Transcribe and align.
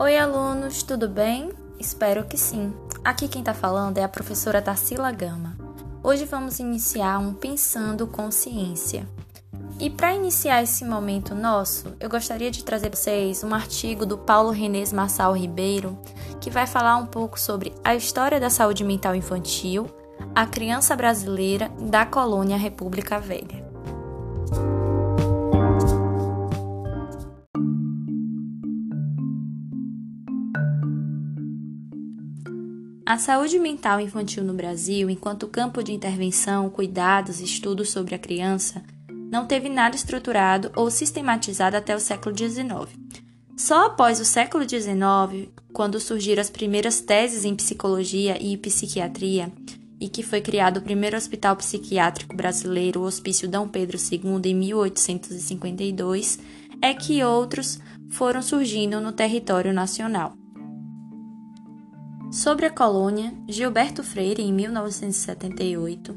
Oi, 0.00 0.16
alunos, 0.16 0.84
tudo 0.84 1.08
bem? 1.08 1.50
Espero 1.76 2.24
que 2.24 2.38
sim. 2.38 2.72
Aqui 3.04 3.26
quem 3.26 3.42
está 3.42 3.52
falando 3.52 3.98
é 3.98 4.04
a 4.04 4.08
professora 4.08 4.62
Tarsila 4.62 5.10
Gama. 5.10 5.58
Hoje 6.04 6.24
vamos 6.24 6.60
iniciar 6.60 7.18
um 7.18 7.34
Pensando 7.34 8.06
Consciência. 8.06 9.08
E 9.80 9.90
para 9.90 10.14
iniciar 10.14 10.62
esse 10.62 10.84
momento 10.84 11.34
nosso, 11.34 11.96
eu 11.98 12.08
gostaria 12.08 12.48
de 12.48 12.62
trazer 12.62 12.90
para 12.90 12.96
vocês 12.96 13.42
um 13.42 13.52
artigo 13.52 14.06
do 14.06 14.16
Paulo 14.16 14.50
Renês 14.50 14.92
Marçal 14.92 15.36
Ribeiro, 15.36 15.98
que 16.40 16.48
vai 16.48 16.64
falar 16.64 16.96
um 16.96 17.06
pouco 17.06 17.38
sobre 17.38 17.74
a 17.82 17.96
história 17.96 18.38
da 18.38 18.50
saúde 18.50 18.84
mental 18.84 19.16
infantil, 19.16 19.90
a 20.32 20.46
criança 20.46 20.94
brasileira 20.94 21.72
da 21.76 22.06
colônia 22.06 22.56
República 22.56 23.18
Velha. 23.18 23.67
A 33.08 33.16
saúde 33.16 33.58
mental 33.58 34.02
infantil 34.02 34.44
no 34.44 34.52
Brasil, 34.52 35.08
enquanto 35.08 35.48
campo 35.48 35.82
de 35.82 35.94
intervenção, 35.94 36.68
cuidados 36.68 37.40
e 37.40 37.44
estudos 37.44 37.88
sobre 37.88 38.14
a 38.14 38.18
criança, 38.18 38.82
não 39.08 39.46
teve 39.46 39.70
nada 39.70 39.96
estruturado 39.96 40.70
ou 40.76 40.90
sistematizado 40.90 41.74
até 41.74 41.96
o 41.96 42.00
século 42.00 42.36
XIX. 42.36 42.68
Só 43.56 43.86
após 43.86 44.20
o 44.20 44.26
século 44.26 44.68
XIX, 44.68 45.48
quando 45.72 45.98
surgiram 45.98 46.42
as 46.42 46.50
primeiras 46.50 47.00
teses 47.00 47.46
em 47.46 47.56
psicologia 47.56 48.36
e 48.38 48.58
psiquiatria, 48.58 49.50
e 49.98 50.06
que 50.10 50.22
foi 50.22 50.42
criado 50.42 50.76
o 50.76 50.82
primeiro 50.82 51.16
hospital 51.16 51.56
psiquiátrico 51.56 52.36
brasileiro, 52.36 53.00
o 53.00 53.04
Hospício 53.04 53.48
D. 53.48 53.56
Pedro 53.72 53.96
II, 53.96 54.50
em 54.50 54.54
1852, 54.54 56.38
é 56.82 56.92
que 56.92 57.24
outros 57.24 57.80
foram 58.10 58.42
surgindo 58.42 59.00
no 59.00 59.12
território 59.12 59.72
nacional. 59.72 60.34
Sobre 62.30 62.66
a 62.66 62.70
colônia, 62.70 63.32
Gilberto 63.48 64.02
Freire, 64.02 64.42
em 64.42 64.52
1978, 64.52 66.14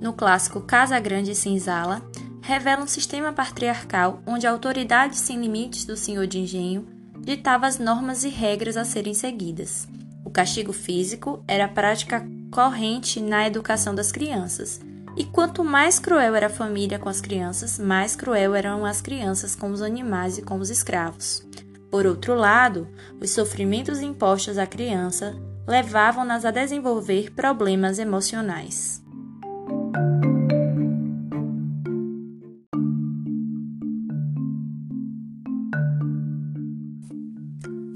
no 0.00 0.12
clássico 0.12 0.60
Casa 0.60 0.98
Grande 0.98 1.30
e 1.30 1.34
Senzala, 1.36 2.02
revela 2.42 2.82
um 2.82 2.86
sistema 2.88 3.32
patriarcal 3.32 4.20
onde 4.26 4.44
a 4.44 4.50
autoridade 4.50 5.16
sem 5.16 5.40
limites 5.40 5.84
do 5.84 5.96
senhor 5.96 6.26
de 6.26 6.40
engenho 6.40 6.84
ditava 7.20 7.68
as 7.68 7.78
normas 7.78 8.24
e 8.24 8.28
regras 8.28 8.76
a 8.76 8.84
serem 8.84 9.14
seguidas. 9.14 9.86
O 10.24 10.30
castigo 10.30 10.72
físico 10.72 11.44
era 11.46 11.66
a 11.66 11.68
prática 11.68 12.26
corrente 12.50 13.20
na 13.20 13.46
educação 13.46 13.94
das 13.94 14.10
crianças. 14.10 14.80
E 15.16 15.24
quanto 15.24 15.62
mais 15.62 16.00
cruel 16.00 16.34
era 16.34 16.46
a 16.46 16.50
família 16.50 16.98
com 16.98 17.08
as 17.08 17.20
crianças, 17.20 17.78
mais 17.78 18.16
cruel 18.16 18.56
eram 18.56 18.84
as 18.84 19.00
crianças 19.00 19.54
com 19.54 19.70
os 19.70 19.80
animais 19.80 20.38
e 20.38 20.42
com 20.42 20.58
os 20.58 20.70
escravos. 20.70 21.46
Por 21.88 22.04
outro 22.04 22.34
lado, 22.34 22.88
os 23.20 23.30
sofrimentos 23.30 24.00
impostos 24.00 24.58
à 24.58 24.66
criança 24.66 25.36
levavam-nas 25.66 26.44
a 26.44 26.50
desenvolver 26.50 27.32
problemas 27.32 27.98
emocionais. 27.98 29.02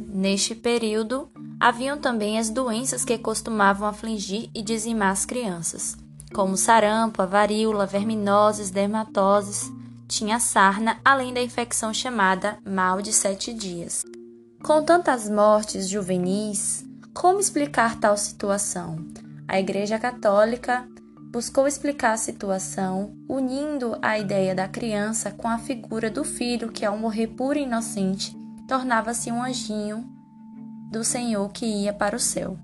Neste 0.08 0.54
período, 0.54 1.30
haviam 1.60 1.98
também 1.98 2.38
as 2.38 2.50
doenças 2.50 3.04
que 3.04 3.16
costumavam 3.16 3.88
afligir 3.88 4.50
e 4.54 4.62
dizimar 4.62 5.10
as 5.10 5.24
crianças, 5.24 5.96
como 6.34 6.56
sarampo, 6.56 7.26
varíola, 7.26 7.86
verminoses, 7.86 8.70
dermatoses, 8.70 9.70
tinha 10.08 10.38
sarna, 10.38 10.98
além 11.04 11.32
da 11.32 11.42
infecção 11.42 11.92
chamada 11.92 12.58
mal 12.64 13.02
de 13.02 13.12
sete 13.12 13.52
dias. 13.52 14.04
Com 14.62 14.82
tantas 14.82 15.28
mortes 15.28 15.88
juvenis, 15.88 16.84
como 17.16 17.40
explicar 17.40 17.98
tal 17.98 18.14
situação? 18.14 18.98
A 19.48 19.58
Igreja 19.58 19.98
Católica 19.98 20.86
buscou 21.32 21.66
explicar 21.66 22.12
a 22.12 22.18
situação 22.18 23.16
unindo 23.26 23.96
a 24.02 24.18
ideia 24.18 24.54
da 24.54 24.68
criança 24.68 25.30
com 25.30 25.48
a 25.48 25.56
figura 25.56 26.10
do 26.10 26.22
filho 26.22 26.70
que, 26.70 26.84
ao 26.84 26.98
morrer 26.98 27.28
puro 27.28 27.58
e 27.58 27.62
inocente, 27.62 28.36
tornava-se 28.68 29.32
um 29.32 29.42
anjinho 29.42 30.04
do 30.92 31.02
Senhor 31.02 31.48
que 31.48 31.64
ia 31.64 31.92
para 31.92 32.14
o 32.14 32.20
céu. 32.20 32.58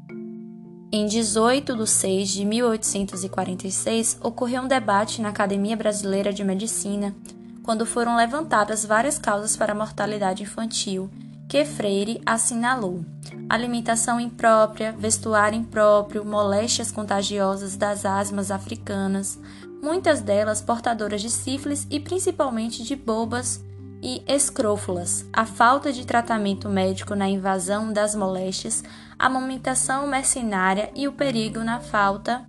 Em 0.92 1.06
18 1.06 1.74
de 1.74 1.88
6 1.88 2.28
de 2.28 2.44
1846, 2.44 4.18
ocorreu 4.20 4.64
um 4.64 4.68
debate 4.68 5.22
na 5.22 5.30
Academia 5.30 5.78
Brasileira 5.78 6.30
de 6.30 6.44
Medicina, 6.44 7.16
quando 7.62 7.86
foram 7.86 8.16
levantadas 8.16 8.84
várias 8.84 9.18
causas 9.18 9.56
para 9.56 9.72
a 9.72 9.76
mortalidade 9.76 10.42
infantil 10.42 11.10
que 11.52 11.66
Freire 11.66 12.18
assinalou 12.24 13.04
alimentação 13.46 14.18
imprópria, 14.18 14.90
vestuário 14.90 15.58
impróprio, 15.58 16.24
moléstias 16.24 16.90
contagiosas 16.90 17.76
das 17.76 18.06
asmas 18.06 18.50
africanas, 18.50 19.38
muitas 19.82 20.22
delas 20.22 20.62
portadoras 20.62 21.20
de 21.20 21.28
sífilis 21.28 21.86
e 21.90 22.00
principalmente 22.00 22.82
de 22.82 22.96
bobas 22.96 23.62
e 24.02 24.22
escrófulas, 24.26 25.26
a 25.30 25.44
falta 25.44 25.92
de 25.92 26.06
tratamento 26.06 26.70
médico 26.70 27.14
na 27.14 27.28
invasão 27.28 27.92
das 27.92 28.14
moléstias, 28.14 28.82
a 29.18 29.26
amamentação 29.26 30.06
mercenária 30.06 30.90
e 30.96 31.06
o 31.06 31.12
perigo 31.12 31.58
na 31.58 31.80
falta 31.80 32.46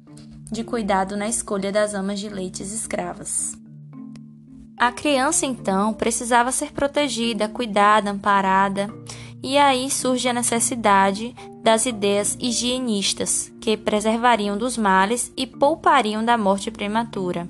de 0.50 0.64
cuidado 0.64 1.18
na 1.18 1.28
escolha 1.28 1.74
das 1.74 1.94
amas 1.94 2.22
de 2.22 2.30
leites 2.30 2.72
escravas. 2.72 3.62
A 4.84 4.92
criança, 4.92 5.46
então, 5.46 5.94
precisava 5.94 6.52
ser 6.52 6.74
protegida, 6.74 7.48
cuidada, 7.48 8.12
amparada 8.12 8.94
e 9.42 9.58
aí 9.58 9.90
surge 9.90 10.28
a 10.28 10.34
necessidade 10.34 11.34
das 11.64 11.86
ideias 11.86 12.38
higienistas, 12.38 13.50
que 13.62 13.78
preservariam 13.78 14.58
dos 14.58 14.78
males 14.78 15.32
e 15.38 15.48
poupariam 15.48 16.22
da 16.26 16.38
morte 16.38 16.70
prematura. 16.70 17.48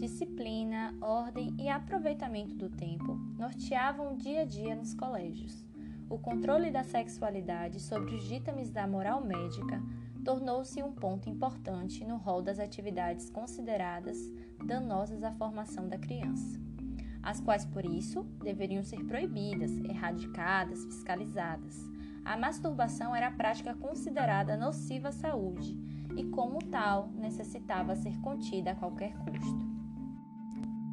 Disciplina, 0.00 0.94
ordem 1.02 1.54
e 1.58 1.68
aproveitamento 1.68 2.54
do 2.54 2.70
tempo 2.70 3.20
norteavam 3.38 4.14
o 4.14 4.16
dia 4.16 4.40
a 4.40 4.44
dia 4.46 4.74
nos 4.74 4.94
colégios. 4.94 5.67
O 6.10 6.18
controle 6.18 6.70
da 6.70 6.82
sexualidade 6.82 7.80
sobre 7.80 8.14
os 8.14 8.24
ditames 8.24 8.70
da 8.70 8.86
moral 8.86 9.22
médica 9.22 9.82
tornou-se 10.24 10.82
um 10.82 10.90
ponto 10.90 11.28
importante 11.28 12.02
no 12.04 12.16
rol 12.16 12.40
das 12.40 12.58
atividades 12.58 13.28
consideradas 13.28 14.16
danosas 14.64 15.22
à 15.22 15.30
formação 15.32 15.86
da 15.86 15.98
criança, 15.98 16.58
as 17.22 17.40
quais, 17.40 17.66
por 17.66 17.84
isso, 17.84 18.22
deveriam 18.42 18.82
ser 18.82 19.04
proibidas, 19.04 19.70
erradicadas, 19.78 20.82
fiscalizadas. 20.86 21.76
A 22.24 22.36
masturbação 22.38 23.14
era 23.14 23.28
a 23.28 23.32
prática 23.32 23.74
considerada 23.74 24.56
nociva 24.56 25.08
à 25.08 25.12
saúde 25.12 25.76
e, 26.16 26.24
como 26.24 26.58
tal, 26.58 27.08
necessitava 27.08 27.94
ser 27.94 28.18
contida 28.20 28.70
a 28.70 28.74
qualquer 28.74 29.14
custo. 29.18 29.67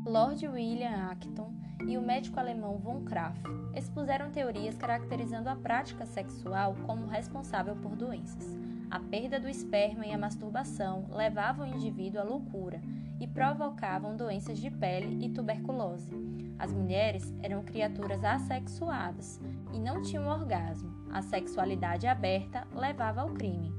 Lord 0.06 0.48
William 0.48 1.10
Acton 1.10 1.52
e 1.88 1.98
o 1.98 2.02
médico 2.02 2.40
alemão 2.40 2.78
von 2.78 3.04
Kraff 3.04 3.42
expuseram 3.76 4.30
teorias 4.30 4.78
caracterizando 4.78 5.50
a 5.50 5.56
prática 5.56 6.06
sexual 6.06 6.76
como 6.86 7.08
responsável 7.08 7.76
por 7.76 7.96
doenças, 7.96 8.56
a 8.92 9.00
perda 9.00 9.40
do 9.40 9.50
esperma 9.50 10.06
e 10.06 10.12
a 10.12 10.18
masturbação 10.18 11.08
levavam 11.10 11.68
o 11.68 11.76
indivíduo 11.76 12.22
à 12.22 12.24
loucura 12.24 12.80
e 13.20 13.26
provocavam 13.26 14.16
doenças 14.16 14.60
de 14.60 14.70
pele 14.70 15.26
e 15.26 15.30
tuberculose. 15.30 16.12
As 16.60 16.72
mulheres 16.72 17.34
eram 17.42 17.64
criaturas 17.64 18.24
assexuadas 18.24 19.42
e 19.74 19.80
não 19.80 20.04
tinham 20.04 20.28
orgasmo. 20.28 20.94
A 21.12 21.24
sexualidade 21.24 22.06
aberta 22.06 22.68
levava 22.76 23.22
ao 23.22 23.30
crime. 23.30 23.74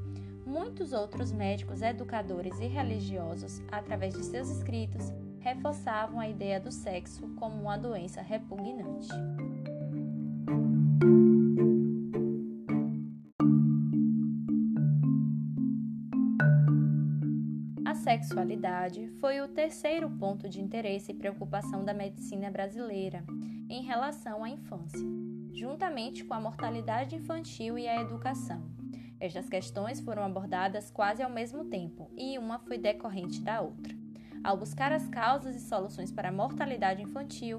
Muitos 0.44 0.92
outros 0.92 1.32
médicos, 1.32 1.82
educadores 1.82 2.58
e 2.60 2.66
religiosos, 2.66 3.62
através 3.70 4.14
de 4.14 4.24
seus 4.24 4.50
escritos, 4.50 5.12
reforçavam 5.46 6.18
a 6.18 6.28
ideia 6.28 6.58
do 6.58 6.72
sexo 6.72 7.28
como 7.36 7.62
uma 7.62 7.78
doença 7.78 8.20
repugnante. 8.20 9.08
sexualidade 17.94 19.08
foi 19.20 19.40
o 19.40 19.48
terceiro 19.48 20.08
ponto 20.08 20.48
de 20.48 20.60
interesse 20.60 21.10
e 21.10 21.14
preocupação 21.14 21.84
da 21.84 21.92
medicina 21.92 22.48
brasileira 22.50 23.24
em 23.68 23.82
relação 23.82 24.44
à 24.44 24.48
infância, 24.48 25.04
juntamente 25.52 26.24
com 26.24 26.32
a 26.32 26.40
mortalidade 26.40 27.16
infantil 27.16 27.76
e 27.76 27.88
a 27.88 28.00
educação. 28.00 28.62
Estas 29.18 29.48
questões 29.48 30.00
foram 30.00 30.22
abordadas 30.22 30.88
quase 30.88 31.20
ao 31.20 31.30
mesmo 31.30 31.64
tempo 31.64 32.08
e 32.16 32.38
uma 32.38 32.60
foi 32.60 32.78
decorrente 32.78 33.40
da 33.40 33.60
outra. 33.60 33.95
Ao 34.46 34.56
buscar 34.56 34.92
as 34.92 35.08
causas 35.08 35.56
e 35.56 35.58
soluções 35.58 36.12
para 36.12 36.28
a 36.28 36.32
mortalidade 36.32 37.02
infantil, 37.02 37.58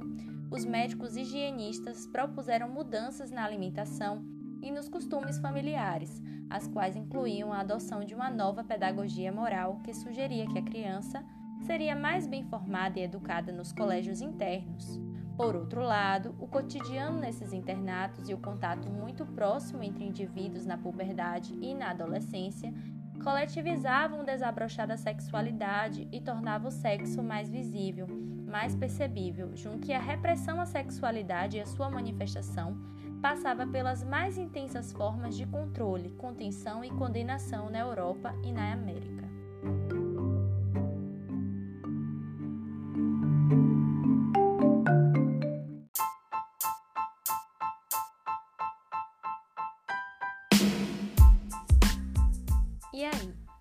os 0.49 0.63
médicos 0.63 1.17
higienistas 1.17 2.07
propuseram 2.07 2.69
mudanças 2.69 3.29
na 3.29 3.43
alimentação 3.43 4.23
e 4.63 4.71
nos 4.71 4.87
costumes 4.87 5.37
familiares, 5.37 6.23
as 6.49 6.65
quais 6.69 6.95
incluíam 6.95 7.51
a 7.51 7.59
adoção 7.59 8.05
de 8.05 8.15
uma 8.15 8.29
nova 8.29 8.63
pedagogia 8.63 9.33
moral 9.33 9.81
que 9.83 9.93
sugeria 9.93 10.47
que 10.47 10.59
a 10.59 10.63
criança 10.63 11.21
seria 11.65 11.93
mais 11.93 12.25
bem 12.25 12.45
formada 12.45 12.97
e 12.97 13.03
educada 13.03 13.51
nos 13.51 13.73
colégios 13.73 14.21
internos. 14.21 14.97
Por 15.35 15.57
outro 15.57 15.83
lado, 15.83 16.37
o 16.39 16.47
cotidiano 16.47 17.19
nesses 17.19 17.51
internatos 17.51 18.29
e 18.29 18.33
o 18.33 18.39
contato 18.39 18.89
muito 18.89 19.25
próximo 19.25 19.83
entre 19.83 20.05
indivíduos 20.05 20.65
na 20.65 20.77
puberdade 20.77 21.53
e 21.61 21.75
na 21.75 21.89
adolescência 21.89 22.73
coletivizavam 23.23 24.21
o 24.21 24.23
desabrochar 24.23 24.87
da 24.87 24.97
sexualidade 24.97 26.07
e 26.11 26.21
tornava 26.21 26.67
o 26.67 26.71
sexo 26.71 27.21
mais 27.21 27.49
visível, 27.49 28.07
mais 28.47 28.75
percebível, 28.75 29.55
junto 29.55 29.85
que 29.85 29.93
a 29.93 29.99
repressão 29.99 30.61
à 30.61 30.65
sexualidade 30.65 31.57
e 31.57 31.61
a 31.61 31.65
sua 31.65 31.89
manifestação 31.89 32.77
passava 33.21 33.65
pelas 33.65 34.03
mais 34.03 34.37
intensas 34.37 34.91
formas 34.91 35.35
de 35.35 35.45
controle, 35.45 36.11
contenção 36.11 36.83
e 36.83 36.89
condenação 36.89 37.69
na 37.69 37.79
Europa 37.79 38.33
e 38.43 38.51
na 38.51 38.71
América. 38.71 39.26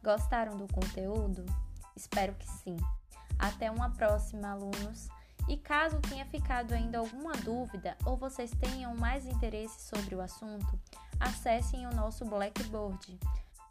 Gostaram 0.07 0.57
do 0.57 0.73
conteúdo? 0.73 1.45
Espero 1.97 2.33
que 2.35 2.49
sim. 2.49 2.77
Até 3.37 3.69
uma 3.69 3.91
próxima, 3.91 4.53
alunos. 4.53 5.09
E 5.49 5.57
caso 5.57 5.99
tenha 6.01 6.25
ficado 6.27 6.73
ainda 6.73 6.99
alguma 6.99 7.33
dúvida 7.33 7.97
ou 8.05 8.17
vocês 8.17 8.53
tenham 8.53 8.95
mais 8.97 9.27
interesse 9.27 9.89
sobre 9.89 10.15
o 10.15 10.21
assunto, 10.21 10.79
acessem 11.19 11.87
o 11.89 11.95
nosso 11.95 12.25
Blackboard. 12.25 13.19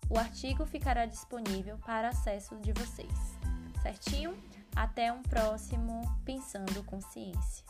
O 0.09 0.19
artigo 0.19 0.65
ficará 0.65 1.05
disponível 1.05 1.77
para 1.85 2.09
acesso 2.09 2.57
de 2.57 2.73
vocês. 2.73 3.37
Certinho? 3.81 4.37
Até 4.75 5.11
um 5.13 5.23
próximo 5.23 6.01
Pensando 6.25 6.83
Consciência. 6.83 7.65